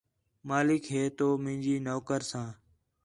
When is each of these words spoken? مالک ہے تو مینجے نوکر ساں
مالک 0.49 0.83
ہے 0.93 1.03
تو 1.17 1.27
مینجے 1.43 1.75
نوکر 1.85 2.21
ساں 2.29 2.49